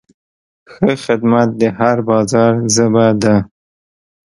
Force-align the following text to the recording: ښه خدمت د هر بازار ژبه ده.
ښه 0.73 0.91
خدمت 1.05 1.49
د 1.61 1.63
هر 1.79 1.97
بازار 2.09 2.53
ژبه 2.75 3.07
ده. 3.21 3.35